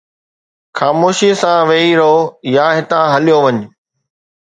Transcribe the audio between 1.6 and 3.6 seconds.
ويھي رھو يا ھتان ھليو وڃ